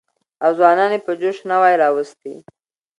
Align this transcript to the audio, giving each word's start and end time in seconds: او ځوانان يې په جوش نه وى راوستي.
او 0.43 0.51
ځوانان 0.57 0.91
يې 0.95 0.99
په 1.05 1.11
جوش 1.21 1.37
نه 1.49 1.55
وى 1.61 1.73
راوستي. 1.81 2.33